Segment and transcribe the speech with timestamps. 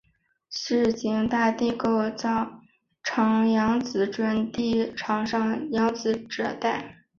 [0.49, 2.59] 市境大地构造
[3.03, 6.97] 属扬子准地台上扬子台褶带。